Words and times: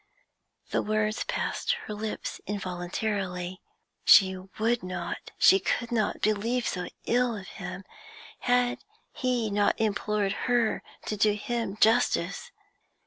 The 0.71 0.81
words 0.81 1.23
passed 1.25 1.73
her 1.85 1.93
lips 1.93 2.41
involuntarily. 2.47 3.61
She 4.03 4.35
would 4.35 4.81
not, 4.81 5.29
she 5.37 5.59
could 5.59 5.91
not, 5.91 6.21
believe 6.21 6.67
so 6.67 6.87
ill 7.05 7.35
of 7.37 7.45
him; 7.47 7.83
had 8.39 8.79
he 9.13 9.51
not 9.51 9.79
implored 9.79 10.33
her 10.49 10.81
to 11.05 11.15
do 11.15 11.33
him 11.33 11.77
justice?... 11.79 12.49